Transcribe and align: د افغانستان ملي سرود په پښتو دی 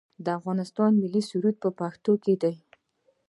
د 0.25 0.27
افغانستان 0.39 0.91
ملي 1.01 1.21
سرود 1.29 1.55
په 1.63 1.69
پښتو 1.79 2.11
دی 2.41 2.55